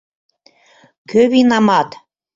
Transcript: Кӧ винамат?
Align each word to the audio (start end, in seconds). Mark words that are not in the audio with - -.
Кӧ 1.09 1.21
винамат? 1.31 1.89